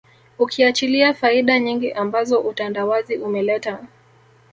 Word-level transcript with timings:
Ukiachilia 0.39 1.13
faida 1.13 1.59
nyingi 1.59 1.91
ambazo 1.91 2.39
utandawazi 2.39 3.17
umeleta 3.17 3.79